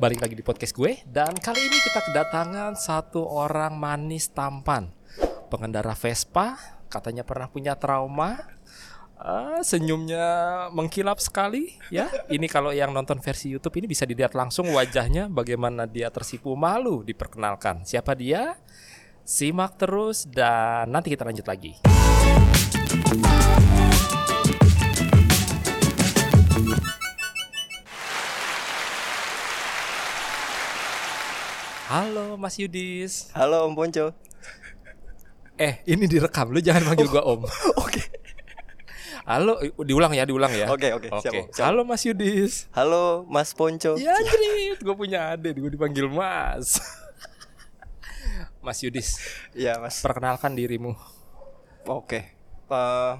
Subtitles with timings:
[0.00, 4.88] Balik lagi di podcast gue dan kali ini kita kedatangan satu orang manis tampan.
[5.52, 6.56] Pengendara Vespa,
[6.88, 8.40] katanya pernah punya trauma.
[9.20, 10.24] Ah, senyumnya
[10.72, 12.08] mengkilap sekali ya.
[12.32, 17.04] Ini kalau yang nonton versi YouTube ini bisa dilihat langsung wajahnya bagaimana dia tersipu malu
[17.04, 17.84] diperkenalkan.
[17.84, 18.56] Siapa dia?
[19.20, 21.76] Simak terus dan nanti kita lanjut lagi.
[31.90, 33.34] Halo Mas Yudis.
[33.34, 34.14] Halo Om Ponco.
[35.58, 36.54] Eh, ini direkam.
[36.54, 37.42] Lu jangan panggil gua Om.
[37.76, 38.02] Oke.
[39.26, 40.70] Halo, diulang ya, diulang ya.
[40.70, 41.66] Oke, oke, siap, Om, siap.
[41.66, 42.70] Halo Mas Yudis.
[42.72, 43.98] Halo Mas Ponco.
[43.98, 44.78] Ya, jerit.
[44.80, 46.78] Gue punya adik, gue dipanggil Mas.
[48.64, 49.16] Mas Yudis,
[49.50, 49.98] Iya Mas.
[49.98, 50.94] perkenalkan dirimu.
[51.86, 52.22] Oke.
[52.70, 53.12] Eh,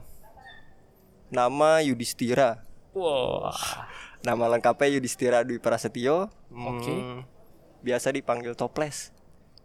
[1.29, 2.63] nama Yudhistira.
[2.95, 3.91] Wah.
[4.21, 6.31] Nama lengkapnya Yudhistira Dwi Prasetyo.
[6.53, 6.95] Hmm, Oke.
[7.81, 9.13] Biasa dipanggil Toples.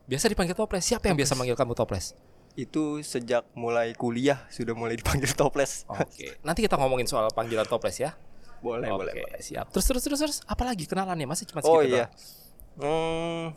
[0.06, 0.86] Biasa dipanggil toples.
[0.86, 2.14] Siapa yang biasa manggil kamu toples?
[2.54, 5.84] Itu sejak mulai kuliah sudah mulai dipanggil Toples.
[5.90, 6.38] Oke.
[6.46, 8.14] Nanti kita ngomongin soal panggilan toples ya.
[8.62, 9.42] boleh, Oke, boleh, boleh.
[9.42, 9.70] siap.
[9.74, 11.26] Terus terus terus terus apalagi kenalannya?
[11.26, 12.06] Masih cuma Oh segitu iya.
[12.78, 13.54] Hmm,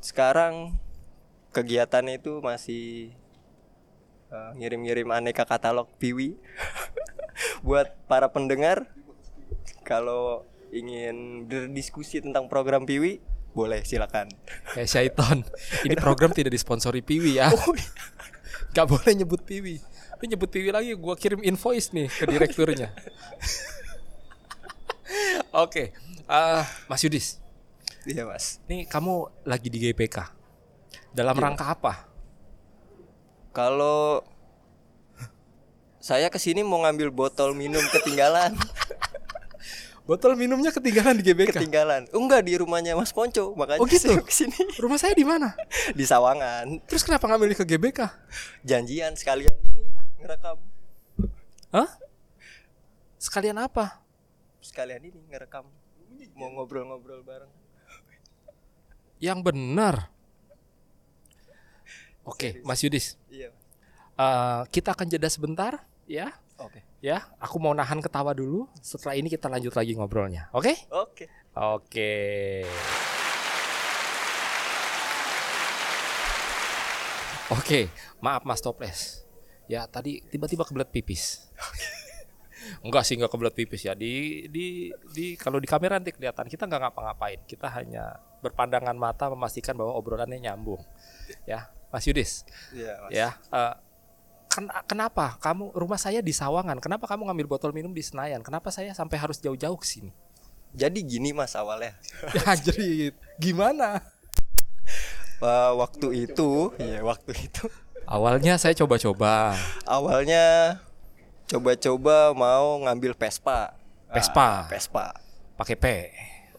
[0.00, 0.76] sekarang
[1.52, 3.12] kegiatannya itu masih
[4.28, 6.36] eh, ngirim-ngirim aneka katalog Piwi
[7.66, 8.88] buat para pendengar.
[9.84, 10.42] Kalau
[10.76, 13.24] ingin berdiskusi tentang program Piwi,
[13.56, 14.28] boleh silakan.
[14.76, 15.40] Eh Syaiton.
[15.88, 17.48] Ini program tidak disponsori Piwi ya.
[18.76, 19.80] Gak boleh nyebut Piwi.
[20.20, 22.92] Lu nyebut Piwi lagi gua kirim invoice nih ke direkturnya.
[25.64, 25.96] Oke.
[26.28, 27.40] eh, Mas Yudis.
[28.06, 28.62] Iya mas.
[28.70, 30.30] Nih kamu lagi di GPK.
[31.10, 32.06] Dalam rangka apa?
[33.50, 34.22] Kalau
[35.98, 38.54] saya ke sini mau ngambil botol minum ketinggalan,
[40.06, 41.58] Botol minumnya ketinggalan di GBK.
[41.58, 42.06] ketinggalan.
[42.14, 44.06] Enggak di rumahnya Mas Ponco, makanya Oh, gitu?
[44.06, 45.58] saya ke sini Rumah saya di mana?
[45.98, 46.86] di Sawangan.
[46.86, 48.00] Terus kenapa ngambil ke GBK?
[48.62, 50.62] janjian sekalian ini ngerekam
[51.68, 51.90] Hah?
[53.16, 53.98] Sekalian apa?
[54.58, 55.66] sekalian ini ngerekam
[56.34, 57.50] mau ngobrol-ngobrol bareng
[59.16, 59.94] Yang benar.
[62.22, 63.14] Oke, Mas Yudis.
[63.26, 63.50] iya
[64.16, 65.72] eh, kita akan jeda sebentar,
[66.04, 66.34] ya.
[66.58, 68.66] Oke Ya, aku mau nahan ketawa dulu.
[68.82, 70.50] Setelah ini kita lanjut lagi ngobrolnya.
[70.50, 70.74] Oke?
[70.90, 72.66] oke Oke.
[77.46, 79.22] Oke, maaf Mas Toples.
[79.70, 81.46] Ya, tadi tiba-tiba kebelet pipis.
[82.84, 83.94] enggak sih, enggak kebelet pipis ya.
[83.94, 87.40] Di di di kalau di kamera nanti kelihatan kita nggak ngapa-ngapain.
[87.46, 90.82] Kita hanya berpandangan mata memastikan bahwa obrolannya nyambung.
[91.46, 92.42] Ya, Mas Yudis.
[92.74, 93.74] iya mas Ya, eh,
[94.56, 96.80] ken- kenapa kamu rumah saya di Sawangan?
[96.80, 98.40] Kenapa kamu ngambil botol minum di Senayan?
[98.40, 100.10] Kenapa saya sampai harus jauh-jauh ke sini?
[100.76, 101.96] jadi gini mas awalnya
[102.36, 103.16] Ya jerit.
[103.40, 104.04] Gimana?
[105.40, 107.64] Wah, waktu itu iya waktu itu
[108.04, 109.56] Awalnya saya coba-coba.
[109.82, 110.76] awalnya
[111.44, 113.72] coba-coba mau ngambil Vespa
[114.12, 114.64] Vespa.
[114.64, 115.04] Ah, Vespa
[115.56, 115.86] Pakai P.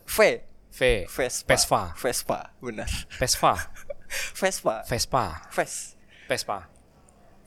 [0.03, 0.18] V
[0.74, 0.81] V.
[1.07, 1.81] Vespa Vespa.
[1.96, 3.53] Vespa benar Vespa.
[4.40, 5.25] Vespa Vespa.
[5.53, 5.94] Ves
[6.28, 6.68] Vespa.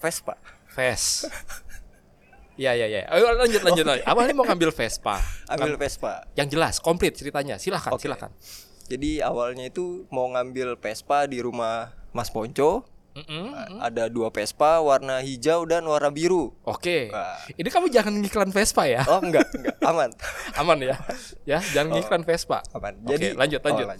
[0.00, 0.34] Vespa
[0.72, 1.28] Ves.
[2.56, 3.02] Iya iya iya.
[3.08, 3.84] Ayo lanjut lanjut.
[3.88, 4.04] lanjut.
[4.04, 5.16] Awalnya mau ngambil Vespa.
[5.48, 7.56] ambil Vespa Yang jelas, komplit ceritanya.
[7.56, 8.04] Silahkan, Oke.
[8.04, 8.28] silahkan.
[8.84, 12.82] jadi awalnya itu mau ngambil Vespa di rumah Mas Ponco
[13.14, 13.78] Mm-mm.
[13.78, 17.08] ada dua Vespa warna hijau dan warna biru Oke.
[17.10, 17.38] Wah.
[17.54, 19.02] Ini kamu jangan ngiklan Vespa ya.
[19.06, 20.10] Oh enggak, enggak, aman.
[20.60, 20.96] Aman ya.
[21.46, 22.60] Ya, jangan ngiklan Vespa.
[22.74, 22.98] Aman.
[23.06, 23.86] Jadi lanjut lanjut.
[23.88, 23.94] oh,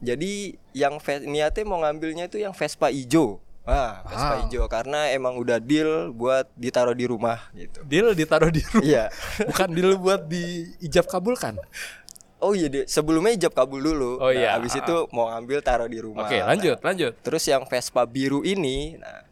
[0.00, 0.96] Jadi yang
[1.28, 3.38] niatnya mau ngambilnya itu yang Vespa hijau.
[3.60, 4.38] Wah, Vespa Ah.
[4.42, 7.78] hijau karena emang udah deal buat ditaruh di rumah gitu.
[7.84, 8.82] Deal ditaruh di rumah.
[8.84, 9.04] Iya.
[9.52, 11.60] Bukan deal buat diijab kabulkan.
[12.40, 12.88] Oh iya, deh.
[12.88, 14.16] sebelumnya ijab kabul dulu.
[14.16, 14.56] Oh iya.
[14.56, 16.24] Nah, habis itu mau ngambil taruh di rumah.
[16.24, 17.12] Oke, lanjut, lanjut.
[17.20, 19.28] Terus yang Vespa biru ini, nah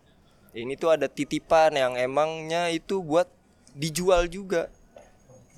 [0.52, 3.24] ini tuh ada titipan yang emangnya itu buat
[3.72, 4.68] dijual juga.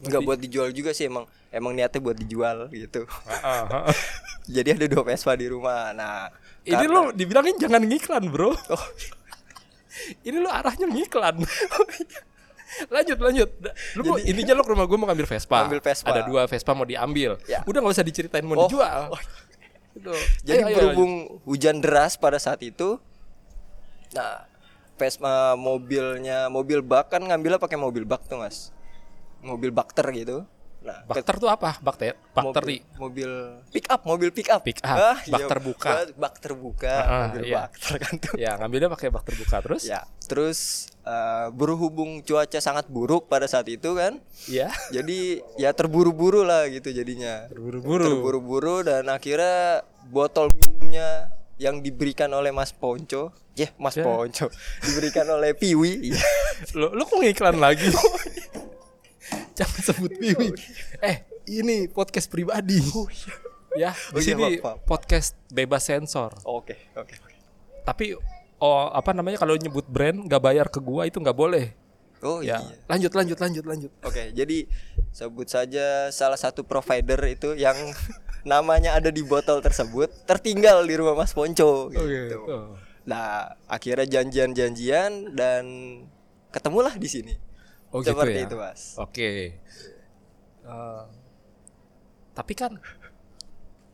[0.00, 3.02] Enggak buat dijual juga sih emang emang niatnya buat dijual gitu.
[4.54, 5.90] Jadi ada dua Vespa di rumah.
[5.90, 6.30] Nah,
[6.70, 8.54] Ini karena- lo dibilangin jangan ngiklan, Bro.
[8.70, 8.84] Oh,
[10.26, 11.42] Ini lo arahnya ngiklan.
[12.94, 13.50] lanjut, lanjut.
[13.98, 15.66] Lu mau, intinya lo ke rumah gue mau ngambil Vespa.
[15.66, 16.08] Ngambil Vespa.
[16.08, 17.36] Ada dua Vespa mau diambil.
[17.44, 17.60] Ya.
[17.66, 18.64] Udah nggak usah diceritain mau Oh.
[18.64, 19.10] dijual.
[19.10, 19.20] Oh.
[19.90, 20.14] Gitu.
[20.46, 21.12] Jadi Ayo, ayo, berhubung
[21.44, 23.02] hujan deras pada saat itu,
[24.14, 24.46] nah
[24.94, 28.70] Vespa mobilnya mobil bak kan ngambilnya pakai mobil bak tuh mas,
[29.42, 30.46] mobil bakter gitu.
[30.80, 31.76] Nah, Bakter tuh apa?
[31.78, 32.80] Bakter, bakteri.
[32.96, 33.30] mobil, mobil
[33.68, 34.64] pick up, mobil pick up.
[34.64, 35.88] Pick up, bak iya, terbuka.
[35.92, 37.56] buat Bak terbuka, Ah, mobil iya.
[37.60, 38.34] bak ter kan tuh.
[38.40, 39.84] Ya, ngambilnya pakai bak terbuka terus?
[39.84, 44.72] Ya, terus eh, berhubung cuaca sangat buruk pada saat itu kan, Iya.
[44.88, 47.44] jadi ya terburu-buru lah gitu jadinya.
[47.48, 48.04] Terburu-buru.
[48.08, 51.28] Terburu-buru dan akhirnya botol minumnya
[51.60, 54.04] yang diberikan oleh Mas Ponco, ya Mas Ya.
[54.04, 54.48] Ponco,
[54.80, 56.08] diberikan oleh Piwi.
[56.72, 57.84] Lo lo kok ngiklan lagi?
[59.54, 60.48] Jangan sebut Piwi.
[61.00, 61.16] Eh,
[61.50, 62.78] ini podcast pribadi.
[63.70, 66.34] Ya, di Oh iya, sini podcast bebas sensor.
[66.42, 67.14] Oke, oke.
[67.14, 67.34] oke.
[67.86, 68.18] Tapi
[68.58, 71.70] oh apa namanya kalau nyebut brand nggak bayar ke gua itu nggak boleh.
[72.20, 72.76] Oh Ya, iya.
[72.84, 73.92] lanjut lanjut lanjut lanjut.
[74.04, 74.68] Oke, jadi
[75.10, 77.76] sebut saja salah satu provider itu yang
[78.44, 82.38] namanya ada di botol tersebut tertinggal di rumah Mas Ponco gitu.
[82.44, 82.76] Oh.
[83.08, 85.64] Nah, akhirnya janjian-janjian dan
[86.52, 87.34] ketemulah di sini.
[87.90, 88.46] Oh gitu Seperti ya.
[88.46, 88.82] itu, Mas.
[88.96, 89.30] Oke.
[90.62, 91.02] Eh,
[92.30, 92.78] tapi kan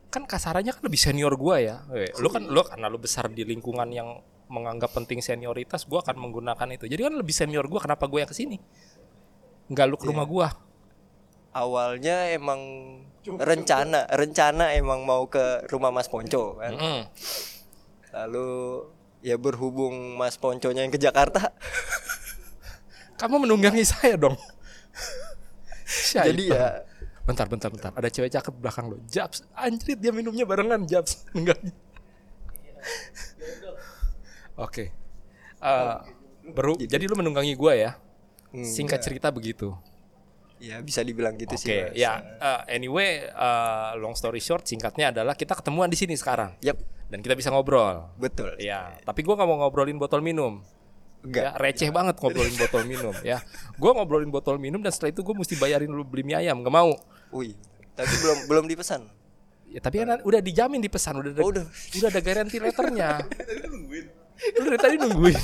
[0.07, 1.77] kan kasarannya kan lebih senior gua ya.
[1.93, 6.17] Eh, Lu kan lu karena lu besar di lingkungan yang menganggap penting senioritas, gua akan
[6.17, 6.87] menggunakan itu.
[6.87, 8.57] Jadi kan lebih senior gua, kenapa gua yang ke sini?
[9.67, 10.49] Enggak lu ke rumah gua.
[11.51, 12.61] Awalnya emang
[13.27, 16.77] rencana, rencana emang mau ke rumah Mas Ponco kan.
[16.77, 17.01] Mm-mm.
[18.13, 18.49] Lalu
[19.25, 21.51] ya berhubung Mas Ponconya yang ke Jakarta,
[23.17, 24.37] Kamu menunggangi saya dong.
[26.13, 26.83] Jadi ya
[27.27, 27.91] bentar bentar bentar.
[27.95, 28.97] Ada cewek cakep belakang lo.
[29.07, 31.25] Jabs, anjrit dia minumnya barengan Jabs.
[31.39, 31.59] Enggak.
[34.57, 34.93] Oke.
[35.57, 35.97] Eh,
[36.53, 37.91] baru jadi lu menunggangi gua ya.
[38.53, 39.75] Singkat cerita begitu.
[40.57, 41.69] ya bisa dibilang gitu Oke, sih.
[41.69, 41.93] Mas.
[41.93, 46.81] ya eh, anyway eh, long story short singkatnya adalah kita ketemuan di sini sekarang Yap,
[47.13, 48.09] dan kita bisa ngobrol.
[48.17, 48.57] betul.
[48.57, 50.65] Ya, tapi gua nggak mau ngobrolin botol minum.
[51.25, 51.43] Enggak.
[51.43, 53.39] Ya, receh banget ngobrolin botol minum ya.
[53.81, 56.75] Gua ngobrolin botol minum dan setelah itu gue mesti bayarin lu beli mie ayam, nggak
[56.75, 56.95] mau.
[57.35, 57.57] Wih,
[57.97, 59.03] tapi belum belum dipesan.
[59.67, 61.67] Ya, tapi kan udah dijamin di pesan udah ada, Oh, udah.
[61.67, 63.11] udah ada garansi letternya.
[64.61, 65.37] Lu dari tadi nungguin.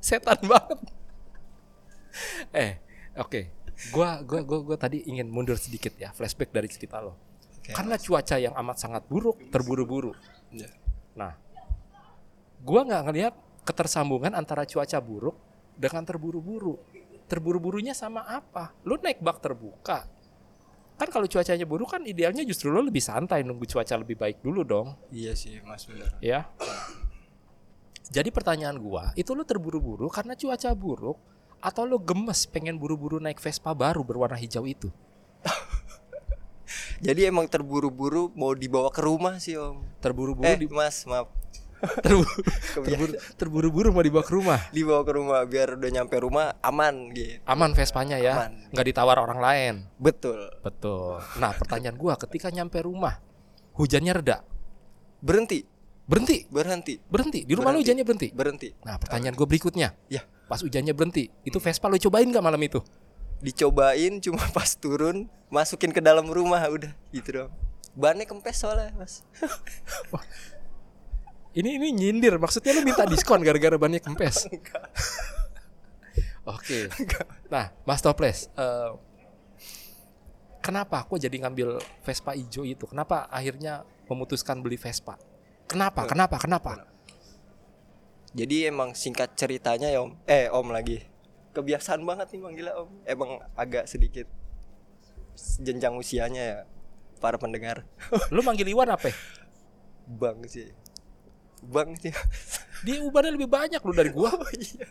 [0.00, 0.78] Setan banget.
[2.54, 2.72] Eh,
[3.18, 3.40] oke.
[3.92, 7.18] Gua gua gua gua tadi ingin mundur sedikit ya, flashback dari cerita lo.
[7.58, 7.74] Oke.
[7.74, 10.14] Karena cuaca yang amat sangat buruk, terburu-buru.
[10.54, 10.70] Ya.
[11.14, 11.34] Nah,
[12.62, 15.36] gua nggak ngelihat ketersambungan antara cuaca buruk
[15.74, 16.78] dengan terburu-buru.
[17.26, 18.74] Terburu-burunya sama apa?
[18.84, 20.04] Lu naik bak terbuka.
[21.00, 24.62] Kan kalau cuacanya buruk kan idealnya justru lo lebih santai nunggu cuaca lebih baik dulu
[24.62, 26.12] dong, Iya sih, Mas benar.
[26.20, 26.46] ya.
[28.12, 31.16] Jadi pertanyaan gua, itu lo terburu-buru karena cuaca buruk
[31.58, 34.92] atau lo gemes pengen buru-buru naik Vespa baru berwarna hijau itu?
[37.02, 39.82] Jadi emang terburu-buru mau dibawa ke rumah sih, Om.
[39.98, 41.26] Terburu-buru Eh, di, Mas, maaf.
[42.00, 42.42] Terburu-
[42.86, 44.60] terburu- terburu-buru mau dibawa ke rumah.
[44.70, 47.42] Dibawa ke rumah biar udah nyampe rumah aman gitu.
[47.44, 48.70] Aman Vespanya ya, Aman.
[48.70, 49.74] nggak ditawar orang lain.
[49.98, 50.48] Betul.
[50.62, 51.18] Betul.
[51.36, 53.18] Nah, pertanyaan gua ketika nyampe rumah,
[53.74, 54.46] hujannya reda.
[55.18, 55.66] Berhenti,
[56.02, 57.46] Berhenti, berhenti, berhenti.
[57.46, 57.82] Di rumah lu Berhenti.
[57.86, 58.28] hujannya berhenti.
[58.34, 58.68] berhenti.
[58.82, 59.94] Nah, pertanyaan gue berikutnya.
[60.10, 62.82] Ya, Pas hujannya berhenti, itu Vespa lu cobain nggak malam itu?
[63.42, 67.50] dicobain cuma pas turun masukin ke dalam rumah udah gitu dong.
[67.98, 69.26] Bannya kempes soalnya, Mas.
[71.52, 74.48] Ini ini nyindir, maksudnya lu minta diskon gara-gara bannya kempes.
[76.48, 76.88] Oke.
[77.52, 78.90] Nah, Mas Toples, eh,
[80.64, 82.88] kenapa aku jadi ngambil Vespa hijau itu?
[82.88, 85.20] Kenapa akhirnya memutuskan beli Vespa?
[85.68, 86.08] Kenapa?
[86.08, 86.40] Kenapa?
[86.40, 86.72] Kenapa?
[88.32, 90.16] Jadi emang singkat ceritanya ya Om.
[90.24, 91.04] Eh Om lagi.
[91.52, 92.88] Kebiasaan banget nih manggilnya Om.
[93.04, 94.24] Emang agak sedikit
[95.60, 96.58] jenjang usianya ya
[97.20, 97.84] para pendengar.
[98.32, 99.12] Lu manggil Iwan apa?
[100.08, 100.72] Bang sih.
[101.62, 101.94] Bang.
[102.82, 104.34] Dia ubannya lebih banyak lu dari gua.
[104.34, 104.90] Oh iya.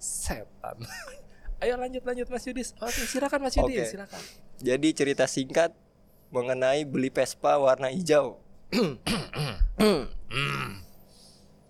[0.00, 0.80] Setan.
[1.62, 2.74] Ayo lanjut lanjut Mas Yudis.
[2.82, 3.54] Oke, silakan Mas.
[3.54, 4.18] Yudis, silakan.
[4.58, 5.70] Jadi cerita singkat
[6.32, 8.40] mengenai beli Vespa warna hijau.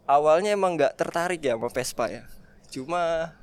[0.09, 2.25] Awalnya emang nggak tertarik ya sama Vespa ya.
[2.73, 3.35] Cuma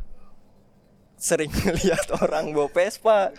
[1.19, 1.51] sering
[1.83, 3.35] lihat orang bawa Vespa.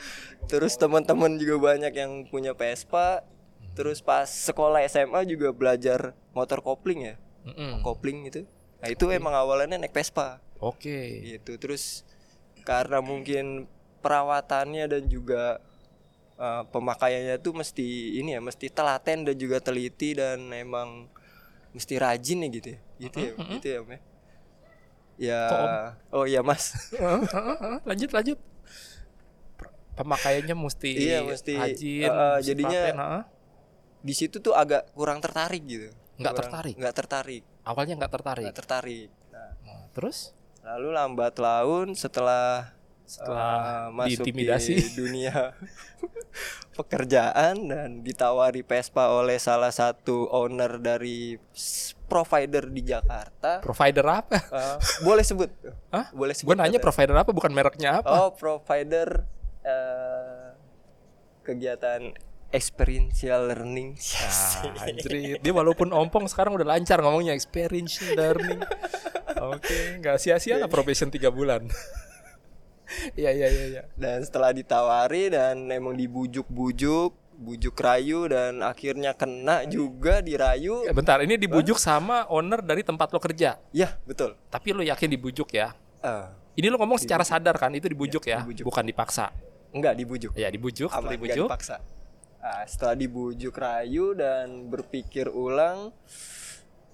[0.46, 3.24] Terus teman-teman juga banyak yang punya Vespa.
[3.72, 7.14] Terus pas sekolah SMA juga belajar motor kopling ya,
[7.46, 7.80] Mm-mm.
[7.80, 8.44] kopling gitu.
[8.80, 10.40] Nah itu emang awalnya naik Vespa.
[10.58, 11.24] Oke.
[11.24, 11.56] gitu.
[11.56, 12.04] Terus
[12.62, 13.64] karena mungkin
[14.00, 15.60] perawatannya dan juga
[16.36, 21.08] uh, pemakaiannya tuh mesti ini ya mesti telaten dan juga teliti dan emang
[21.72, 22.78] mesti rajin ya gitu ya.
[22.98, 24.00] Gitu ya gitu ya Om ya.
[25.20, 25.40] Ya
[26.10, 26.72] oh iya mas.
[27.88, 28.38] Lanjut lanjut.
[29.90, 33.22] Pemakaiannya mesti Iya, mesti, rajin, uh, uh, mesti jadinya- telaten, uh-uh.
[34.00, 36.74] Di situ tuh agak kurang tertarik gitu Nggak Kurang- tertarik?
[36.76, 38.44] nggak tertarik awalnya nggak tertarik.
[38.44, 40.18] nggak tertarik nah Nah, terus?
[40.60, 44.72] lalu lambat laun setelah setelah eh, masuk diintimidasi.
[44.72, 45.50] di dunia
[46.72, 51.34] pekerjaan dan ditawari Vespa oleh salah satu owner dari
[52.06, 53.58] provider di Jakarta.
[53.60, 54.38] Provider apa?
[54.40, 55.50] Eh, boleh sebut?
[55.90, 56.10] Hah?
[56.12, 56.48] Boleh sebut?
[56.48, 58.10] Gue nanya provider apa bukan mereknya apa?
[58.20, 59.26] Oh, provider
[59.60, 60.54] eh,
[61.42, 62.14] kegiatan
[62.50, 63.94] experiential learning.
[64.70, 65.40] Ah, anjrit.
[65.40, 68.60] Dia walaupun ompong sekarang udah lancar ngomongnya experience learning.
[69.40, 71.64] Oke, nggak sia-sia lah probation 3 bulan.
[73.14, 73.82] Iya iya iya iya.
[73.94, 80.82] Dan setelah ditawari dan emang dibujuk-bujuk, bujuk rayu dan akhirnya kena juga dirayu.
[80.82, 83.62] Ya, bentar, ini dibujuk sama owner dari tempat lo kerja.
[83.70, 84.34] Ya, betul.
[84.50, 85.70] Tapi lo yakin dibujuk ya?
[86.02, 86.26] Eh,
[86.58, 87.70] Ini lo ngomong secara sadar kan?
[87.72, 88.66] Itu dibujuk ya, dibujuk.
[88.66, 89.30] bukan dipaksa.
[89.70, 90.34] enggak dibujuk.
[90.34, 91.46] Ya dibujuk, Aman, enggak dibujuk.
[91.46, 91.78] dipaksa.
[92.40, 95.92] Nah, setelah dibujuk rayu dan berpikir ulang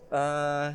[0.09, 0.69] eh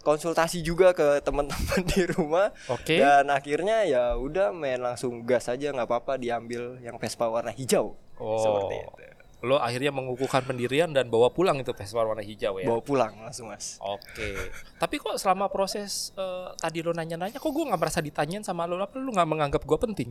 [0.00, 2.96] konsultasi juga ke teman-teman di rumah Oke.
[2.96, 7.94] dan akhirnya ya udah main langsung gas aja nggak apa-apa diambil yang Vespa warna hijau
[8.16, 8.36] Oh.
[8.36, 8.92] seperti itu
[9.40, 12.66] Lo akhirnya mengukuhkan pendirian dan bawa pulang itu Vespa warna hijau ya.
[12.66, 14.36] bawa pulang langsung mas Oke.
[14.76, 18.76] Tapi kok selama proses eh, tadi lo nanya-nanya, kok gue nggak merasa ditanyain sama lo?
[18.76, 20.10] Apa lo nggak menganggap gue penting?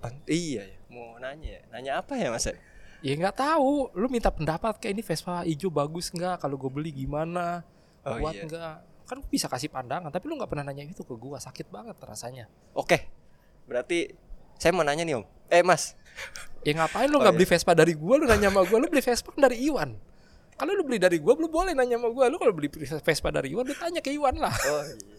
[0.00, 1.60] Pen- iya ya mau nanya ya.
[1.70, 2.44] nanya apa ya mas
[3.00, 3.88] Ya nggak tahu.
[3.96, 6.36] Lu minta pendapat kayak ini Vespa hijau bagus nggak?
[6.36, 7.64] Kalau gue beli gimana?
[8.04, 8.44] Oh, Kuat iya.
[8.44, 8.74] nggak?
[9.08, 10.12] Kan gua bisa kasih pandangan.
[10.12, 11.32] Tapi lu nggak pernah nanya itu ke gue.
[11.34, 12.44] Sakit banget rasanya.
[12.70, 13.00] oke
[13.64, 14.12] berarti
[14.54, 15.96] saya mau nanya nih om eh mas
[16.60, 17.38] Ya ngapain lu Oh, nggak iya.
[17.40, 18.14] beli Vespa dari gue?
[18.14, 18.76] Lu nanya sama gue.
[18.76, 19.90] Lu beli Vespa kan dari Iwan.
[20.54, 22.24] Kalau lu beli dari gue, lu boleh nanya sama gue.
[22.28, 22.68] Lu kalau beli
[23.00, 24.52] Vespa dari Iwan, lu tanya ke Iwan lah.
[24.52, 25.16] oh iya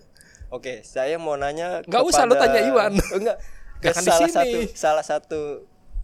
[0.51, 2.91] oke saya mau nanya Nggak usah, lu kepada- tanya Iwan.
[2.93, 3.37] Oh, enggak
[3.81, 5.39] ke Jangan di salah satu salah satu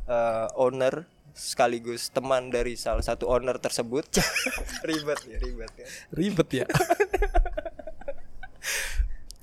[0.08, 4.10] eh, owner sekaligus teman dari salah satu owner tersebut
[4.90, 6.66] ribet ya ribet ya Ribet ya.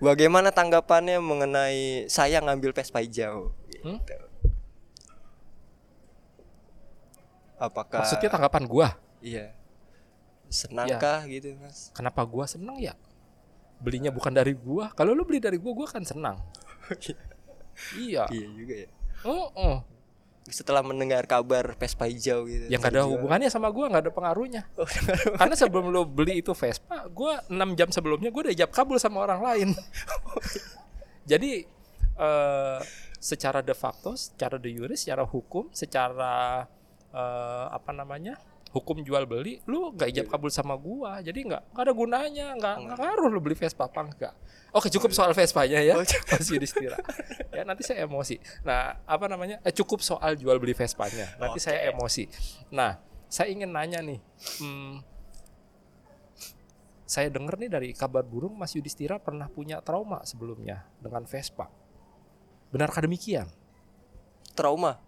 [0.03, 3.55] bagaimana tanggapannya mengenai saya ngambil Vespa hijau
[3.85, 4.01] Hmm?
[4.01, 4.17] Gitu.
[7.61, 8.89] apakah Maksudnya tanggapan gue.
[9.21, 9.47] iya
[10.49, 12.95] senangkah gitu mas Kenapa gua seneng ya?
[13.83, 14.89] Belinya bukan dari gua.
[14.95, 16.39] Kalau lu beli dari gua, gua kan senang.
[17.99, 18.25] iya.
[18.31, 18.89] iya juga ya
[19.27, 19.77] Oh, oh.
[20.45, 24.63] Setelah mendengar kabar Vespa hijau gitu Yang gak ada hubungannya sama gua, nggak ada pengaruhnya.
[24.77, 24.89] Oh,
[25.41, 29.25] Karena sebelum lu beli itu Vespa, gua 6 jam sebelumnya gua udah ijab kabul sama
[29.25, 29.69] orang lain.
[31.31, 31.65] Jadi
[32.15, 32.81] eh
[33.25, 36.69] secara de facto, secara de jure, secara hukum, secara
[37.09, 38.37] eh, apa namanya?
[38.75, 41.23] Hukum jual beli lu nggak ijab kabul sama gua.
[41.23, 44.35] Jadi nggak nggak ada gunanya nggak nggak ngaruh lu beli Vespa apa enggak
[44.75, 45.95] oke cukup soal Vespanya ya.
[45.95, 46.03] Oh,
[46.35, 46.99] Mas Yudhistira
[47.55, 48.43] ya nanti saya emosi.
[48.67, 49.63] Nah apa namanya?
[49.63, 51.39] Eh, cukup soal jual beli Vespanya.
[51.39, 52.27] Nanti saya emosi.
[52.75, 52.99] Nah
[53.31, 54.21] saya ingin nanya nih
[54.63, 55.03] hmm,
[57.03, 61.71] saya dengar nih dari kabar burung Mas Yudhistira pernah punya trauma sebelumnya dengan Vespa.
[62.75, 63.47] Benarkah demikian?
[64.59, 64.99] Trauma.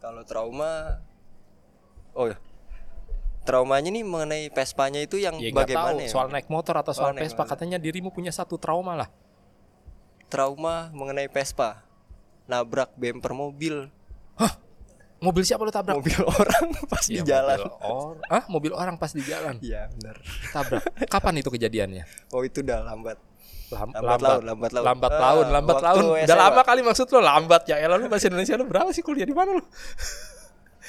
[0.00, 1.04] Kalau trauma
[2.12, 2.36] oh ya
[3.40, 6.10] traumanya nih mengenai Vespanya itu yang ya nggak tahu bagaimana ya?
[6.10, 7.42] soal naik motor atau soal Oh, Vespa.
[7.44, 9.08] katanya dirimu punya satu trauma lah.
[10.26, 11.82] Trauma mengenai Vespa.
[12.46, 13.88] Nabrak bumper mobil.
[15.20, 16.00] Mobil siapa lu tabrak?
[16.00, 17.60] Mobil orang pas di Ya, jalan.
[17.60, 19.60] mobil or ah mobil orang pas di jalan?
[19.60, 20.16] Iya benar
[20.48, 20.80] tabrak.
[21.06, 22.04] Kapan itu kejadiannya?
[22.30, 23.20] Oh itu udah lambat.
[23.68, 24.84] Lam- Lambat laun, lambat laun.
[24.84, 26.24] lambat Ah, laun lambat waktu laun.
[26.24, 27.62] Udah lama kali maksud lo lambat.
[27.64, 29.22] Ya elah lu bahasa Indonesia lu berapa sih kuliah?
[29.22, 29.64] Di mana lu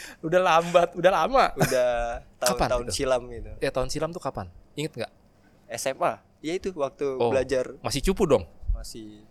[0.27, 1.45] udah lambat udah lama.
[1.57, 1.89] Udah
[2.41, 2.93] tahun-tahun itu?
[3.03, 3.51] silam gitu.
[3.61, 4.47] Ya tahun silam tuh kapan?
[4.75, 5.11] Inget nggak?
[5.77, 7.29] SMA ya itu waktu Oh.
[7.29, 7.77] belajar.
[7.79, 8.43] masih cupu dong?
[8.73, 9.23] Masih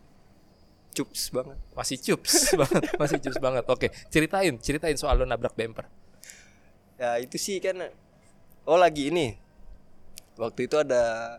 [0.90, 1.58] cups banget.
[1.74, 3.64] Masih cups banget masih cups banget.
[3.66, 5.86] Oke ceritain ceritain soal lo nabrak bumper
[7.00, 7.80] ya itu sih kan
[8.68, 9.32] oh lagi ini.
[10.36, 11.36] Waktu itu ada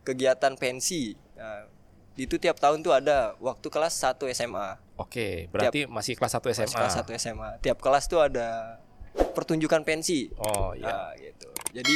[0.00, 1.12] kegiatan pensi.
[1.36, 1.64] Nah,
[2.18, 6.66] itu tiap tahun tuh ada waktu kelas 1 SMA oke berarti masih kelas 1 SMA
[6.66, 8.80] Masih kelas 1 SMA tiap kelas tuh ada
[9.14, 10.30] pertunjukan pensi.
[10.38, 10.86] Oh iya.
[10.86, 11.48] Nah, gitu.
[11.74, 11.94] Jadi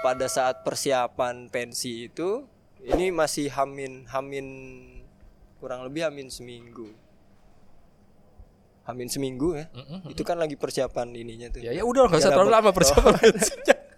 [0.00, 2.46] pada saat persiapan pensi itu
[2.80, 4.46] ini masih hamin hamin
[5.60, 6.88] kurang lebih hamin seminggu.
[8.88, 9.70] Hamin seminggu ya?
[9.70, 10.08] Mm-mm.
[10.10, 11.60] itu kan lagi persiapan ininya tuh.
[11.62, 13.76] Ya ya udah nggak usah terlalu lama persiapan pensinya.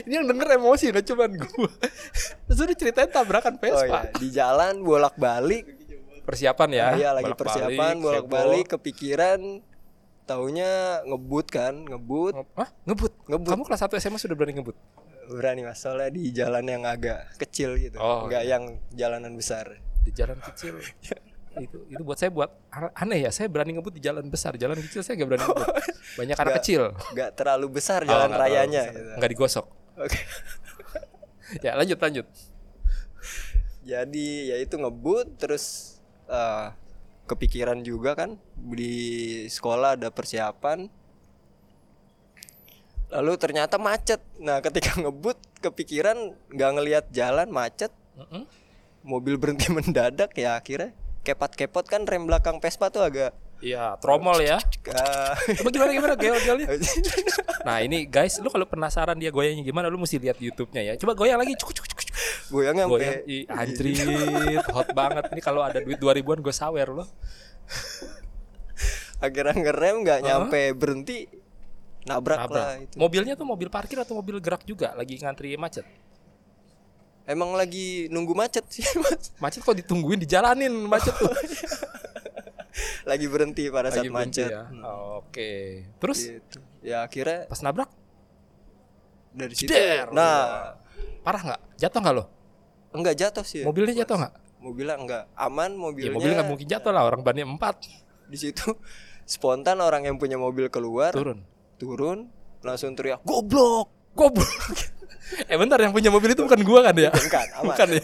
[0.00, 1.70] ini yang denger emosi nggak cuman gua
[2.44, 5.64] terus udah ceritain tabrakan Oh Vespa iya, di jalan bolak-balik.
[6.22, 8.02] persiapan ya Iya, lagi bolak-balik, persiapan heboh.
[8.02, 9.40] bolak-balik kepikiran
[10.22, 10.72] taunya
[11.04, 12.32] ngebut kan, ngebut.
[12.32, 12.68] Nge- Hah?
[12.82, 13.50] ngebut Ngebut.
[13.50, 14.72] kamu kelas 1 SMA sudah berani ngebut
[15.26, 17.96] Berani Mas, soalnya di jalan yang agak kecil gitu.
[17.96, 18.56] Oh, Enggak iya.
[18.56, 19.68] yang jalanan besar.
[20.00, 20.76] di jalan kecil
[21.56, 22.50] itu itu buat saya buat
[22.94, 25.68] aneh ya saya berani ngebut di jalan besar jalan kecil saya nggak berani ngebut
[26.18, 28.96] banyak anak Nggak- kecil Enggak terlalu besar Oh, jalan nggak terlalu rayanya besar.
[28.96, 29.12] gitu.
[29.14, 29.66] nggak digosok
[29.98, 30.18] Oke.
[31.64, 32.26] ya lanjut lanjut
[33.84, 35.96] Jadi ya itu ngebut terus
[36.26, 36.72] eh,
[37.24, 40.88] kepikiran juga kan di sekolah ada persiapan
[43.14, 48.44] lalu ternyata macet nah ketika ngebut kepikiran nggak ngelihat jalan macet Mm-mm.
[49.06, 50.92] mobil berhenti mendadak ya akhirnya
[51.24, 53.32] kepot-kepot kan rem belakang Vespa tuh agak
[53.64, 54.60] Iya, tromol ya.
[55.56, 56.68] Coba gimana gimana gel-gelnya?
[57.64, 60.92] Nah ini guys, lu kalau penasaran dia goyangnya gimana, lu mesti lihat YouTube-nya ya.
[61.00, 62.00] Coba goyang lagi, cuk cuk cuk.
[62.52, 65.32] Goyang, sampai i, anjrit, hot banget.
[65.32, 67.08] Ini kalau ada duit 2000-an gue sawer loh.
[69.24, 71.24] akhirnya ngerem nggak nyampe berhenti
[72.04, 72.84] nabrak, lah Nabrak.
[72.84, 75.88] itu Mobilnya tuh mobil parkir atau mobil gerak juga lagi ngantri macet.
[77.24, 81.32] emang lagi nunggu macet sih mas Macet kok ditungguin dijalanin macet tuh.
[83.04, 84.62] Lagi berhenti pada saat Lagi berhenti macet ya.
[85.20, 85.52] Oke.
[86.00, 86.58] Terus gitu.
[86.80, 87.90] ya akhirnya pas nabrak
[89.34, 90.08] dari situ Der.
[90.12, 90.76] nah
[91.24, 91.60] parah nggak?
[91.80, 92.24] Jatuh nggak lo?
[92.94, 93.66] enggak jatuh sih ya.
[93.66, 94.34] Mobilnya jatuh nggak?
[94.64, 97.84] mobilnya enggak aman Ya, mobilnya mobilnya nggak mungkin jatuh lah orang bannya empat
[98.32, 98.72] di situ
[99.28, 101.44] spontan orang yang punya mobil keluar turun.
[101.76, 102.32] turun
[102.64, 104.46] langsung teriak goblok Goblok.
[105.50, 107.10] eh bentar yang punya mobil itu bukan gua kan ya?
[107.10, 107.74] Bukan, aman.
[107.74, 108.02] Bukan ya.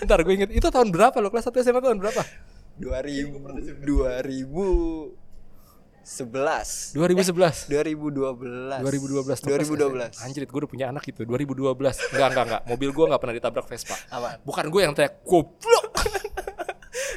[0.00, 2.22] Bentar gue inget itu tahun berapa lo kelas 1 SMA tahun berapa?
[2.80, 5.12] 2000 2011
[6.96, 7.68] 2011.
[7.68, 11.76] 2012 2012 2012 Anjir gue udah punya anak itu 2012
[12.16, 12.62] Enggak enggak enggak.
[12.64, 14.00] Mobil gue enggak pernah ditabrak Vespa.
[14.16, 14.40] Aman.
[14.42, 15.92] Bukan gue yang teriak Goblok!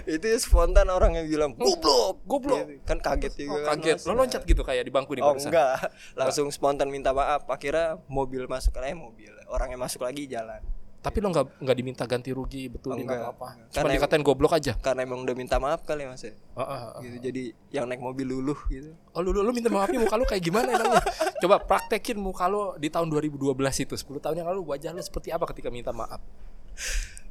[0.03, 2.27] Itu spontan orang yang bilang goblok!
[2.27, 2.67] Goblok.
[2.67, 2.83] Gitu.
[2.83, 4.03] kan kaget juga oh, kan, Kaget.
[4.03, 5.47] Lo loncat gitu kayak di bangku nih oh barusan?
[5.47, 5.79] enggak.
[6.19, 7.47] Langsung spontan minta maaf.
[7.47, 9.31] Akhirnya mobil masuk eh mobil.
[9.47, 10.59] Orang yang masuk lagi jalan
[11.03, 13.27] Tapi lo enggak, enggak diminta ganti rugi Betulin Enggak.
[13.27, 13.47] apa-apa.
[13.67, 14.73] Cuma Karena- dikatain goblok aja.
[14.77, 16.31] karena emang udah minta maaf kali mas ya?
[16.53, 16.91] Ah, ah, ah.
[16.97, 18.95] gitu jadi yang naik mobil luluh gitu.
[19.11, 21.03] Oh lu, lu, lu minta maafnya muka lu kayak gimana emangnya?
[21.37, 23.35] Coba praktekin muka lu di tahun 2012
[23.81, 26.23] itu 10 tahun yang lalu wajah lu seperti apa ketika minta maaf?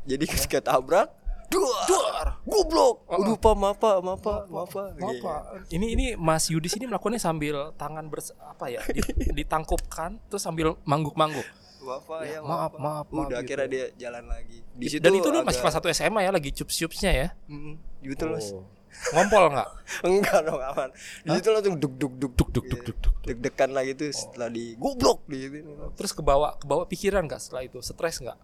[0.03, 1.09] Jadi ketika tabrak
[1.51, 3.05] duar, goblok.
[3.07, 4.89] Udah pak maaf pak maaf maaf pak.
[4.97, 5.21] Maaf Gitu.
[5.23, 9.05] Pak, ini ini Mas Yudis ini melakukannya sambil tangan bers apa ya di-
[9.39, 11.45] ditangkupkan terus sambil mangguk-mangguk.
[11.83, 13.43] Maaf pak ya, maaf, maaf, maaf, udah gitu.
[13.45, 16.31] akhirnya dia jalan lagi di situ Dan itu lu masih agak- kelas 1 SMA ya
[16.31, 17.29] lagi cups-cupsnya ya.
[17.47, 18.65] Mm, gitu mas Oh.
[19.11, 19.69] Ngompol nggak?
[20.07, 20.89] enggak dong aman
[21.25, 23.15] di situ langsung duk duk duk Duk duk duk duk duk.
[23.23, 27.63] deg degan lagi tuh setelah di goblok di gitu Terus kebawa kebawa pikiran nggak setelah
[27.63, 27.81] itu?
[27.81, 28.37] Stres nggak?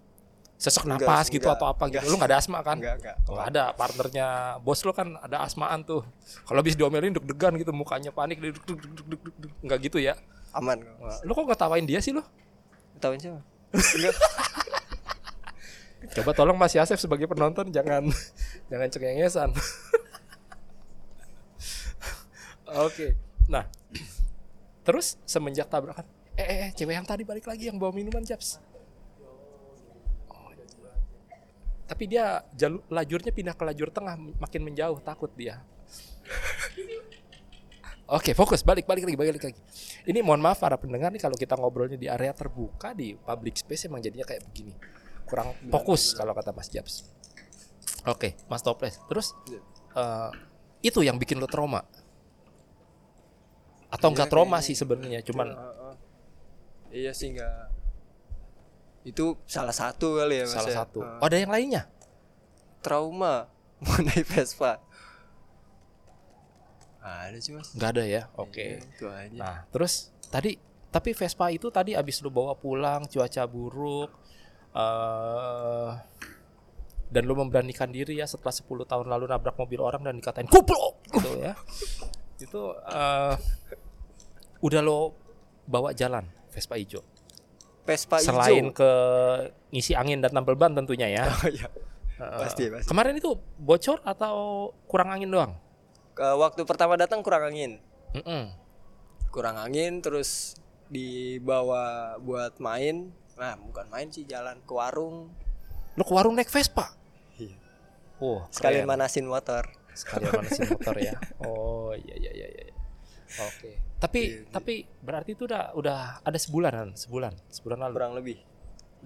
[0.56, 2.02] Sesek Enggak, napas gitu enggak, atau apa enggak.
[2.02, 2.10] gitu.
[2.10, 2.76] Lu nggak ada asma kan?
[2.76, 4.26] enggak enggak Oh, ada partnernya
[4.58, 6.02] bos lo kan ada asmaan tuh.
[6.42, 9.52] Kalau habis diomelin deg-degan gitu mukanya panik deg deg deg deg.
[9.60, 10.16] Enggak gitu ya.
[10.50, 12.24] aman kok Lo kok ngetawain dia sih lo?
[12.98, 13.40] Tahuin siapa
[16.18, 18.06] Coba tolong Mas Yasef sebagai penonton jangan
[18.70, 19.50] jangan cengengesan.
[22.86, 23.16] Oke.
[23.48, 23.64] Nah,
[24.84, 26.04] terus semenjak tabrakan,
[26.36, 28.60] eh, eh, eh, cewek yang tadi balik lagi yang bawa minuman Japs.
[31.88, 35.64] Tapi dia jalur lajurnya pindah ke lajur tengah makin menjauh takut dia.
[38.08, 39.60] Oke, fokus balik balik lagi balik lagi.
[40.08, 43.84] Ini mohon maaf para pendengar nih kalau kita ngobrolnya di area terbuka di public space
[43.84, 44.72] emang jadinya kayak begini.
[45.28, 47.04] Kurang fokus kalau kata Mas Japs.
[48.08, 48.96] Oke, Mas Toples.
[49.12, 49.36] Terus
[49.92, 50.30] eh,
[50.80, 51.84] itu yang bikin lo trauma?
[53.92, 55.52] Atau enggak trauma sih sebenarnya, cuman
[56.88, 57.68] iya sih enggak
[59.04, 60.76] itu salah satu kali ya mas salah ya.
[60.84, 61.00] satu.
[61.00, 61.88] Oh, ada yang lainnya?
[62.80, 63.50] trauma
[63.84, 64.80] mengenai Vespa
[67.28, 68.22] ada sih mas Enggak ada ya.
[68.36, 68.82] Oke.
[68.82, 70.56] itu aja Nah, terus tadi
[70.88, 74.10] tapi Vespa itu tadi abis lu bawa pulang cuaca buruk
[74.72, 75.90] eh
[77.08, 81.00] dan lu memberanikan diri ya setelah 10 tahun lalu nabrak mobil orang dan dikatain goblok
[81.08, 81.56] gitu ya.
[82.44, 83.34] itu eh
[84.60, 85.16] udah lo
[85.64, 87.00] bawa jalan Vespa hijau.
[87.84, 88.90] Vespa hijau Selain ke
[89.72, 91.24] ngisi angin dan tampil ban tentunya ya.
[91.28, 91.68] oh, iya.
[92.18, 95.52] Eh, pasti pasti Kemarin itu bocor atau kurang angin doang?
[96.18, 97.78] Ke waktu pertama datang kurang angin
[98.10, 98.50] Mm-mm.
[99.30, 100.58] kurang angin terus
[100.90, 105.30] dibawa buat main nah bukan main sih jalan ke warung
[105.94, 106.94] Lo ke warung naik Vespa?
[107.38, 107.54] Iya.
[108.18, 108.90] Oh, sekalian keren.
[108.98, 111.14] manasin motor sekalian manasin motor ya.
[111.46, 112.74] Oh iya iya iya iya.
[113.46, 113.78] Oke.
[113.98, 117.94] Tapi tapi berarti itu udah udah ada sebulanan, sebulan, sebulan lalu.
[117.98, 118.38] kurang lebih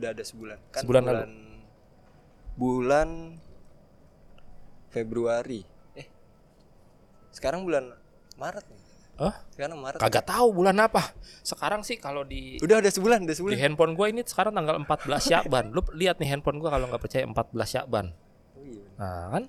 [0.01, 1.31] udah ada sebulan kan Sebulan bulan
[2.57, 3.09] bulan
[4.93, 5.72] Februari eh
[7.33, 7.97] sekarang bulan
[8.37, 8.81] Maret nih
[9.21, 9.35] Hah?
[9.53, 11.13] sekarang Maret Kagak tahu bulan apa.
[11.45, 14.81] Sekarang sih kalau di udah ada sebulan udah di sebulan handphone gue ini sekarang tanggal
[14.81, 15.65] 14 Syakban.
[15.69, 18.07] Lu lihat nih handphone gue kalau nggak percaya 14 Syakban.
[18.57, 18.83] Oh, iya.
[18.97, 19.45] Nah kan,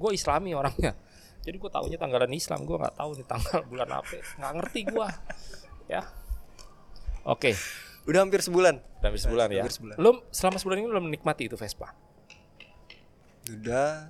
[0.00, 0.96] gue Islami orangnya.
[1.44, 4.16] Jadi gue taunya tanggalan Islam, gue nggak tahu nih tanggal bulan apa.
[4.40, 5.08] Nggak ngerti gue.
[5.92, 6.02] Ya.
[7.28, 7.52] Oke,
[8.08, 9.62] udah hampir sebulan udah habis sebulan ya.
[9.62, 9.96] Hampir sebulan.
[10.00, 11.92] Lu selama sebulan ini belum menikmati itu Vespa.
[13.42, 14.06] udah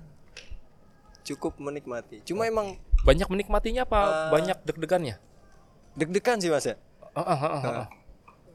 [1.23, 4.29] cukup menikmati cuma emang Banyak menikmatinya apa Eh.
[4.31, 5.15] banyak deg-degannya?
[5.93, 6.75] deg-degan sih mas ya
[7.13, 7.87] Ah, ah, ah, ah, ah.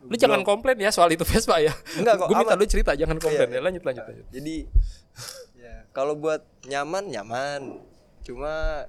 [0.02, 1.70] Lu jangan komplain ya soal itu Vespa ya.
[1.94, 3.60] Enggak kok, Gue minta lu cerita jangan komplain Iya, ya.
[3.60, 4.26] Lanjut lanjut lanjut.
[4.30, 4.56] jadi
[5.54, 7.60] ya kalau buat nyaman nyaman
[8.22, 8.86] cuma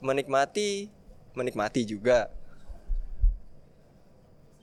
[0.00, 0.90] menikmati
[1.32, 2.28] menikmati juga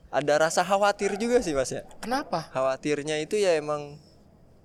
[0.08, 2.52] ada rasa khawatir juga sih mas ya Kenapa?
[2.52, 3.96] khawatirnya itu ya emang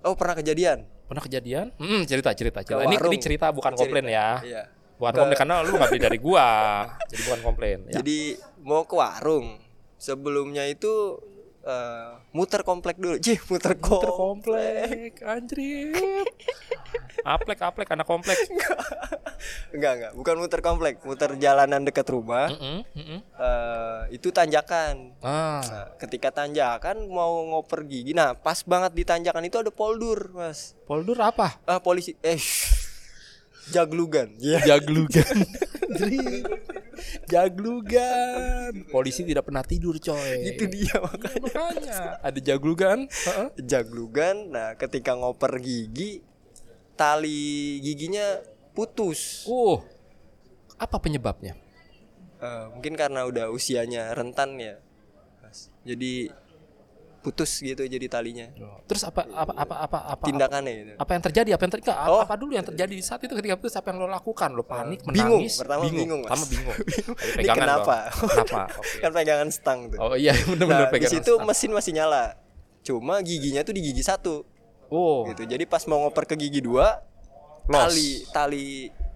[0.02, 1.66] oh pernah kejadian Pernah kejadian?
[1.74, 2.84] Hmm, cerita cerita cerita.
[2.84, 3.80] Ini, ini cerita bukan Cerita.
[3.82, 4.28] komplain ya.
[4.44, 4.62] iya
[4.94, 6.48] Bukan Ke- komplain karena lu nggak beli dari gua.
[7.10, 7.92] jadi bukan komplain ya.
[7.98, 8.18] jadi
[8.60, 9.56] mau ke warung
[9.96, 11.16] sebelumnya itu
[11.62, 15.94] eh, muter komplek dulu Cih, muter, Muter komplek komplek, anjrit.
[17.18, 18.38] Aplek aplek anak komplek.
[19.70, 23.18] enggak enggak bukan muter komplek muter jalanan dekat rumah Mm-mm, mm-mm.
[23.34, 29.44] Eh, itu tanjakan Ah, Nah, ketika tanjakan mau ngoper gigi, nah pas banget di tanjakan
[29.44, 30.74] itu ada poldur, mas.
[30.84, 31.58] poldur apa?
[31.64, 32.38] Ah polisi, eh,
[33.68, 34.34] jaglugan.
[34.38, 34.78] Iya.
[34.78, 35.36] Jaglugan.
[37.26, 38.72] Jaglugan.
[38.94, 40.54] Polisi tidak pernah tidur, coy.
[40.54, 41.40] Itu dia Iya, makanya.
[41.42, 42.98] makanya ada jaglugan.
[43.08, 43.48] Heeh.
[43.62, 44.36] Jaglugan.
[44.52, 46.22] Nah ketika ngoper gigi,
[46.94, 49.44] tali giginya putus.
[49.46, 49.82] Uh,
[50.78, 51.58] apa penyebabnya?
[52.38, 54.78] Eh, mungkin karena udah usianya rentan ya.
[55.82, 56.30] Jadi
[57.18, 58.46] putus gitu jadi talinya.
[58.84, 60.92] Terus apa apa apa apa apa Tindakannya gitu.
[60.96, 61.48] apa yang terjadi?
[61.52, 61.94] Apa yang terjadi?
[61.94, 62.20] Apa, Oh.
[62.20, 64.50] apa dulu yang terjadi di saat itu ketika putus apa yang lo lakukan?
[64.50, 65.42] Lo panik, Bingung.
[65.42, 66.30] menangis, Pertama bingung, Mas.
[66.30, 66.76] Pertama bingung.
[67.36, 67.96] Ayo, Ini kenapa?
[68.08, 68.28] dong.
[68.28, 68.60] Kenapa?
[68.80, 68.96] Oke.
[68.98, 69.98] kan pegangan stang tuh.
[69.98, 71.14] Oh iya benar-benar Nah, di pegangan.
[71.14, 71.44] situ stang.
[71.44, 72.24] mesin masih nyala.
[72.80, 74.46] Cuma giginya tuh di gigi satu.
[74.88, 75.44] Oh, gitu.
[75.44, 77.02] Jadi pas mau ngoper ke gigi dua,
[77.64, 77.76] Los.
[77.76, 78.66] tali tali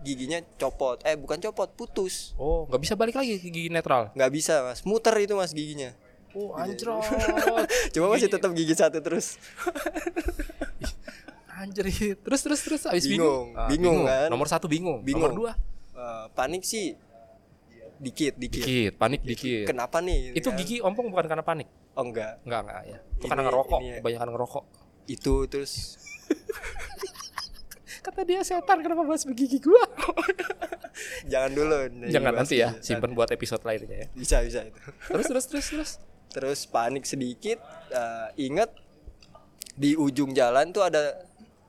[0.00, 1.00] giginya copot.
[1.00, 2.34] Eh bukan copot, putus.
[2.36, 4.10] oh nggak bisa balik lagi ke gigi netral.
[4.12, 5.94] nggak bisa mas, muter itu mas giginya.
[6.32, 7.04] Oh anjrot.
[7.92, 9.36] Cuma masih tetap gigi satu terus.
[11.52, 12.18] Anjrit.
[12.18, 13.52] Terus terus terus abis bingung.
[13.52, 14.28] Bingung, Ah, bingung kan?
[14.28, 14.98] Nomor satu bingung.
[15.00, 15.30] Bingung.
[15.30, 15.52] Nomor dua
[15.92, 16.96] Eh, panik sih
[18.02, 18.64] dikit dikit.
[18.64, 19.68] dikit, panik dikit.
[19.68, 20.34] Kenapa nih?
[20.34, 20.58] Itu kan?
[20.58, 21.68] gigi ompong bukan karena panik.
[21.94, 22.40] Oh enggak.
[22.42, 22.98] Enggak enggak ya.
[22.98, 23.96] Itu Ini- karena ngerokok, ini ya.
[24.00, 24.64] kebanyakan ngerokok.
[25.06, 25.72] Itu terus
[28.02, 29.78] Kata dia setan kenapa bahas gigi gua?
[31.22, 31.76] jangan dulu.
[32.10, 34.06] Jangan nanti ya, simpen buat episode lainnya ya.
[34.10, 34.80] Bisa bisa itu.
[35.06, 35.90] Terus terus terus terus.
[36.32, 37.60] Terus panik sedikit.
[37.92, 38.72] eh, ingat
[39.76, 41.20] di ujung jalan tuh ada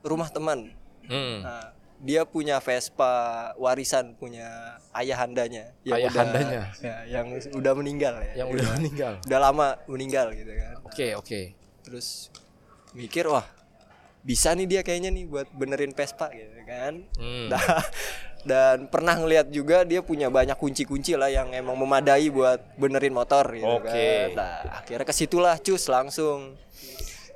[0.04, 0.72] rumah teman.
[1.04, 1.44] Hmm.
[1.44, 6.60] Nah, dia punya Vespa warisan punya ayahandanya yang Ayahandanya.
[6.76, 8.44] udah, ya, yang udah meninggal ya.
[8.44, 9.14] Yang udah meninggal.
[9.24, 10.76] Udah lama meninggal gitu kan.
[10.84, 11.42] Oke, oke.
[11.84, 12.28] Terus
[12.96, 13.48] mikir wah
[14.24, 17.04] bisa nih dia kayaknya nih buat benerin Vespa gitu kan.
[17.20, 17.48] Hmm.
[17.52, 17.64] Nah,
[18.44, 23.48] dan pernah ngeliat juga dia punya banyak kunci-kunci lah yang emang memadai buat benerin motor
[23.56, 23.88] gitu Oke.
[23.88, 24.28] kan.
[24.36, 26.60] Nah, akhirnya ke situlah cus langsung.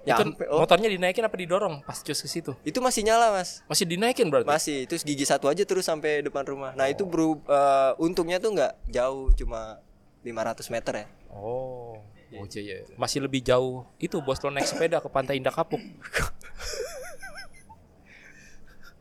[0.07, 2.55] Itu Nyampe, oh, motornya dinaikin apa didorong pas cus ke situ?
[2.63, 3.59] itu masih nyala, Mas.
[3.67, 4.47] Masih dinaikin berarti?
[4.47, 6.71] Masih, terus gigi satu aja terus sampai depan rumah.
[6.79, 9.83] Nah itu beru, eh, untungnya tuh nggak jauh, cuma
[10.23, 11.05] 500 meter ya.
[11.27, 11.99] Oh.
[12.35, 12.95] Oh iya, iya.
[12.99, 15.79] Masih lebih jauh itu bos lo naik sepeda ke pantai Indah Kapuk.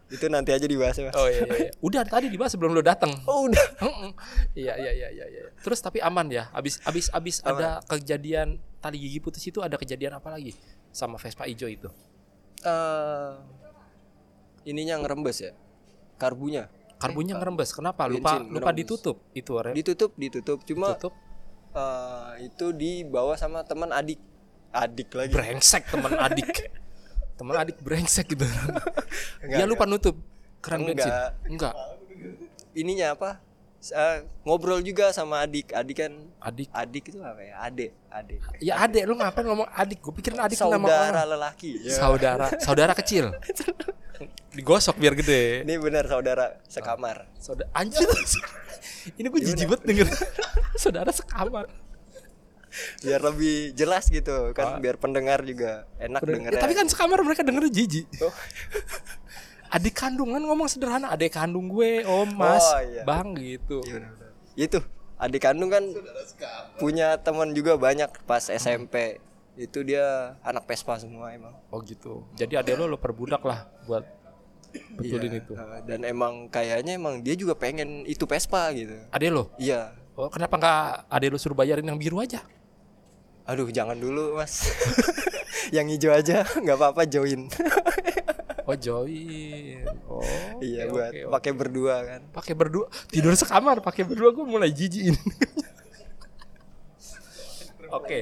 [0.06, 1.14] Itu nanti aja dibahas ya mas.
[1.14, 1.70] Oh iya, iya, iya.
[1.78, 3.10] Udah tadi dibahas sebelum lo datang.
[3.26, 3.66] Oh udah.
[3.76, 4.10] Heeh.
[4.54, 5.42] Iya iya iya iya iya.
[5.58, 6.46] Terus tapi aman ya.
[6.50, 10.54] Abis abis abis ada kejadian tali gigi putus itu ada kejadian apa lagi
[10.90, 11.90] sama Vespa hijau itu?
[12.62, 13.32] Eh,
[14.64, 15.52] ininya ngerembes ya,
[16.16, 16.70] karbunya.
[16.96, 17.70] Karbunya ngerembes.
[17.70, 18.06] Kenapa?
[18.06, 18.78] Lupa Bensin lupa ngerembes.
[18.80, 19.74] ditutup itu rem.
[19.74, 20.58] Ditutup, ditutup.
[20.64, 21.12] Cuma Ditutup.
[21.72, 24.22] eh, itu dibawa sama teman adik,
[24.70, 25.34] adik lagi.
[25.34, 26.46] Brengsek teman adik.
[27.36, 28.44] teman adik brengsek gitu.
[29.44, 30.16] Enggak, Dia lupa nutup
[30.64, 31.06] keran bensin.
[31.08, 31.30] Enggak.
[31.46, 31.74] Enggak.
[32.72, 33.30] Ininya apa?
[33.86, 36.12] Eh, ngobrol juga sama adik, adik kan.
[36.42, 36.66] Adik.
[36.74, 37.54] Adik itu apa ya?
[37.62, 38.40] Adek, adek.
[38.58, 40.02] Ya adek lu ngapain ngomong adik?
[40.02, 41.28] Gue pikirin adik nama Saudara orang.
[41.38, 41.70] lelaki.
[41.86, 41.94] Ya.
[41.94, 43.30] Saudara, saudara kecil.
[44.56, 45.62] Digosok biar gede.
[45.68, 47.28] Ini benar saudara sekamar.
[47.36, 48.08] Saudara anjir.
[49.20, 50.08] Ini gue jijik banget denger.
[50.74, 51.68] Saudara sekamar.
[53.00, 57.40] Biar lebih jelas gitu kan biar pendengar juga enak denger Ya, tapi kan sekamar mereka
[57.40, 58.06] denger jijik.
[58.20, 58.30] Oh.
[59.68, 63.02] Adik kandung kan ngomong sederhana, adik kandung gue, om, mas, Oh, iya.
[63.02, 63.82] bang gitu.
[64.54, 64.78] itu
[65.16, 65.84] adik kandung kan
[66.76, 69.18] punya teman juga banyak pas SMP
[69.54, 72.24] itu dia anak Vespa semua emang Oh gitu.
[72.34, 74.04] Jadi adek lo lo perbudak lah buat
[74.94, 75.40] betulin Iya.
[75.40, 75.52] itu.
[75.52, 79.48] Uh, dan emang kayaknya emang dia juga pengen itu Vespa gitu Adek lo?
[79.56, 82.40] iya Oh kenapa nggak adek lo suruh bayarin yang biru aja?
[83.46, 84.66] Aduh jangan dulu mas.
[85.74, 87.46] Yang hijau aja nggak apa-apa join.
[88.66, 89.86] Oh join.
[90.10, 90.22] Oh.
[90.58, 91.20] iya oke, buat oke.
[91.38, 92.20] pakai berdua kan.
[92.34, 92.86] Pakai berdua?
[93.10, 95.14] Tidur sekamar pakai berdua gue mulai jijikin
[97.98, 98.18] oke.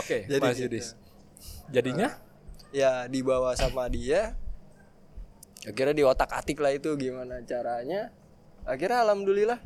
[0.00, 0.64] Oke Jadi mas gitu.
[0.68, 0.86] Yudis.
[1.68, 2.16] Jadinya?
[2.72, 4.36] Ya dibawa sama dia.
[5.68, 8.08] Akhirnya di otak atik lah itu gimana caranya.
[8.64, 9.60] Akhirnya alhamdulillah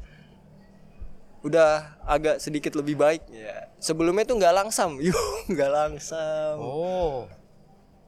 [1.45, 1.71] udah
[2.03, 7.29] agak sedikit lebih baik ya sebelumnya tuh nggak langsam yuk nggak langsam Oh,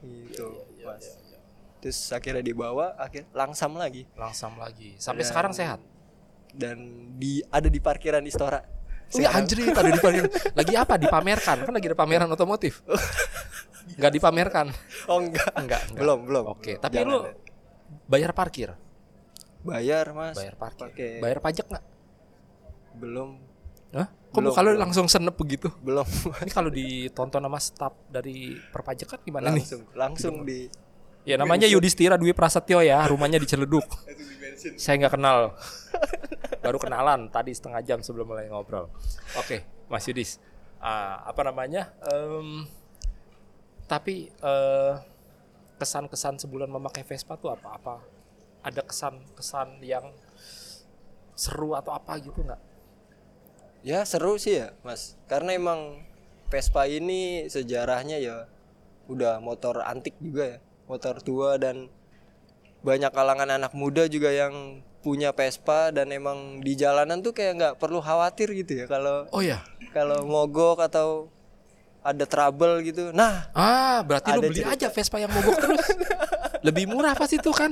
[0.03, 1.05] gitu mas
[1.77, 4.97] terus akhirnya dibawa akhir langsam lagi langsam lagi.
[4.97, 5.81] Sampai Dan- sekarang sehat.
[6.51, 6.81] dan
[7.15, 8.65] di ada di parkiran Istora
[9.13, 10.27] ya anjrit ada di pameran.
[10.51, 10.97] Lagi apa?
[10.97, 11.57] Dipamerkan.
[11.63, 12.81] Kan lagi ada pameran otomotif.
[13.93, 14.67] Enggak dipamerkan.
[15.07, 16.01] oh enggak Enggak, enggak.
[16.01, 17.19] belum belum Oke, tapi Jangan lu
[18.07, 18.75] bayar parkir.
[19.63, 20.81] bayar mas Bayar parkir.
[20.89, 21.85] Pakai- Bayar pajak nggak?
[22.97, 23.31] Belum
[23.93, 24.09] Hah?
[24.29, 24.83] Kok Belum, muka lu belum.
[24.83, 25.69] langsung senep begitu?
[25.81, 26.05] belum
[26.43, 29.63] Ini kalau ditonton sama staf dari perpajakan gimana nih?
[29.63, 30.69] langsung langsung di
[31.23, 33.83] Ya namanya Yudhistira Dwi Prasetyo ya, rumahnya di Ciledug.
[34.79, 35.59] Saya nggak kenal.
[36.63, 38.87] Baru kenalan tadi setengah jam sebelum mulai ngobrol.
[39.35, 40.39] Oke, Mas Yudis.
[40.79, 41.91] Ah, apa namanya?
[42.07, 42.63] Em,
[43.91, 44.93] tapi eh,
[45.77, 48.07] kesan-kesan sebulan memakai Vespa tuh apa-apa?
[48.63, 50.07] Ada kesan-kesan yang
[51.35, 52.63] seru atau apa gitu nggak?
[53.87, 56.03] Ya seru sih ya mas Karena emang
[56.47, 58.51] Vespa ini sejarahnya ya
[59.07, 61.87] Udah motor antik juga ya Motor tua dan
[62.83, 67.75] Banyak kalangan anak muda juga yang punya Vespa Dan emang di jalanan tuh kayak nggak
[67.79, 69.63] perlu khawatir gitu ya Kalau Oh ya.
[69.95, 71.31] kalau mogok atau
[72.03, 74.75] ada trouble gitu Nah Ah, berarti lu beli cerita.
[74.75, 75.87] aja Vespa yang mogok terus.
[76.67, 77.71] Lebih murah pasti itu kan?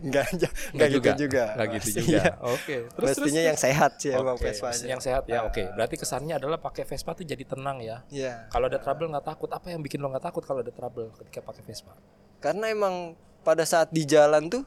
[0.00, 2.08] Nggak aja nggak gitu juga Nggak gitu juga.
[2.08, 2.24] Iya.
[2.40, 2.76] Oke.
[2.88, 5.44] Terus Mestinya terus, yang sehat sih emang Oke, Vespa yang sehat ya.
[5.44, 5.62] Oke.
[5.76, 8.00] Berarti kesannya adalah pakai Vespa tuh jadi tenang ya.
[8.08, 9.48] Iya Kalau ada trouble nggak takut.
[9.52, 11.92] Apa yang bikin lo nggak takut kalau ada trouble ketika pakai Vespa?
[12.40, 14.64] Karena emang pada saat di jalan tuh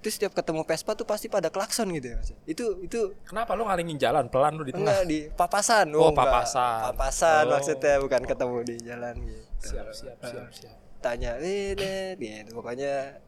[0.00, 3.68] Terus setiap ketemu Vespa tuh pasti pada klakson gitu ya mas Itu itu Kenapa lo
[3.68, 5.04] ngalingin jalan pelan lo di tengah?
[5.04, 5.92] Enggak di papasan.
[5.92, 6.24] Oh, enggak.
[6.24, 6.80] papasan.
[6.92, 7.50] Papasan Oh.
[7.52, 9.44] maksudnya bukan ketemu di jalan gitu.
[9.60, 10.76] Siap, siap, siap, siap.
[11.04, 12.56] Tanya ini gitu.
[12.56, 13.20] Pokoknya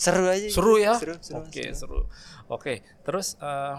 [0.00, 0.40] seru aja.
[0.40, 0.54] gitu.
[0.56, 0.94] Seru ya?
[0.96, 1.36] Seru, seru.
[1.44, 1.76] Oke, seru.
[1.76, 2.00] seru.
[2.48, 3.76] Oke, terus eh,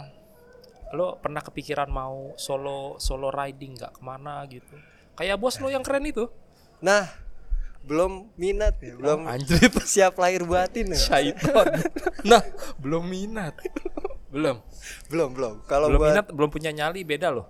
[0.93, 4.77] lo pernah kepikiran mau solo solo riding nggak ke mana gitu?
[5.17, 6.29] Kayak bos lo yang keren itu.
[6.79, 7.09] Nah,
[7.81, 9.73] belum minat ya, belum Anjrit.
[9.97, 10.99] siap lahir batin ya.
[11.01, 11.67] Syaiton.
[12.29, 12.41] nah,
[12.77, 13.57] belum minat.
[14.29, 14.61] Belum.
[15.09, 15.53] Belum, belum.
[15.65, 17.49] Kalau belum buat minat, belum punya nyali beda loh.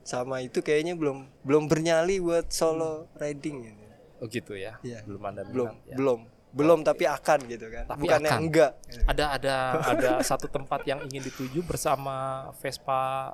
[0.00, 3.84] sama itu kayaknya belum belum bernyali buat solo riding gitu.
[4.18, 4.80] Oh gitu ya.
[4.80, 5.04] Iya.
[5.04, 5.96] Belum ada minat Belum, ya.
[6.00, 6.20] belum.
[6.48, 7.84] Belum tapi akan gitu kan.
[7.86, 8.40] Tapi Bukan yang akan.
[8.42, 8.70] enggak.
[9.04, 9.54] Ada ada
[9.86, 13.32] ada satu tempat yang ingin dituju bersama Vespa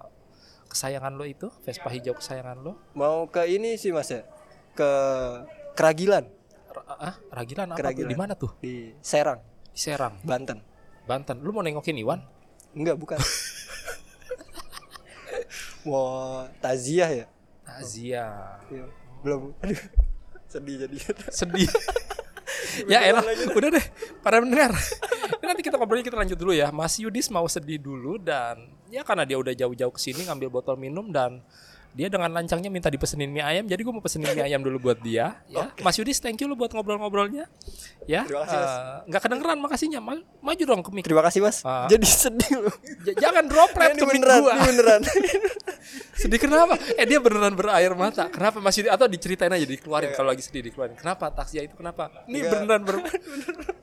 [0.66, 2.74] kesayangan lo itu, Vespa hijau kesayangan lo.
[2.92, 4.26] Mau ke ini sih Mas ya.
[4.72, 4.90] Ke
[5.74, 6.26] Keragilan
[6.66, 7.78] Ra- Ah, Ragilan apa?
[7.78, 8.10] Keragilan.
[8.10, 8.50] Di mana tuh?
[8.58, 9.38] di Serang,
[9.70, 10.58] Di Serang, Banten.
[11.04, 11.38] Banten.
[11.38, 12.18] Lu mau nengokin Iwan?
[12.72, 13.18] Enggak, bukan.
[15.84, 17.26] Mau taziah ya?
[17.62, 18.26] Azia.
[18.66, 18.84] Iya.
[19.20, 19.52] Belum.
[19.60, 19.76] Aduh.
[20.46, 20.96] Sedih jadi.
[21.28, 21.68] Sedih.
[22.90, 23.84] Ya elah, udah deh.
[24.20, 24.74] Para pendengar.
[25.40, 26.68] Nanti kita ngobrolnya kita lanjut dulu ya.
[26.74, 30.76] Mas Yudis mau sedih dulu dan ya karena dia udah jauh-jauh ke sini ngambil botol
[30.78, 31.42] minum dan
[31.94, 33.64] dia dengan lancangnya minta dipesenin mie ayam.
[33.64, 35.38] Jadi gue mau pesenin mie ayam dulu buat dia.
[35.46, 37.46] Ya, Mas Yudis, thank you lu buat ngobrol-ngobrolnya.
[38.04, 38.68] Ya, Terima kasih, Mas.
[38.68, 40.00] eh, nggak kedengeran makasihnya.
[40.02, 41.04] Ma- maju dong ke mic.
[41.06, 41.62] Terima kasih, Mas.
[41.62, 41.86] Ah.
[41.86, 42.50] Jadi sedih.
[43.00, 44.52] J- jangan droplet ke beneran, gua.
[44.52, 45.00] ini beneran.
[46.14, 46.74] Sedih kenapa?
[46.96, 48.26] Eh dia beneran berair mata.
[48.26, 50.96] Kenapa masih atau diceritain aja dikeluarin kalau lagi sedih dikeluarin.
[50.96, 52.08] Kenapa taksia itu kenapa?
[52.24, 52.50] Ini Enggak.
[52.56, 52.96] beneran ber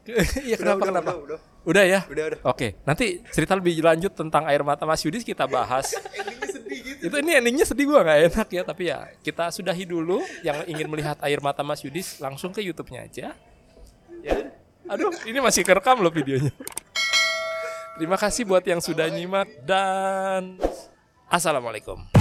[0.47, 1.11] Iya kenapa udah, kenapa?
[1.13, 1.39] udah, udah.
[1.61, 1.99] Udah ya?
[2.09, 2.39] Udah, udah.
[2.43, 5.93] Oke, nanti cerita lebih lanjut tentang air mata Mas Yudis kita bahas.
[7.01, 10.21] Itu ini endingnya sedih gua nggak enak ya, tapi ya kita sudahi dulu.
[10.45, 13.27] Yang ingin melihat air mata Mas Yudis langsung ke YouTube-nya aja.
[14.21, 14.37] Ya.
[14.85, 16.53] Aduh, ini masih kerekam loh videonya.
[17.97, 20.61] Terima kasih buat yang sudah nyimak dan
[21.25, 22.20] assalamualaikum.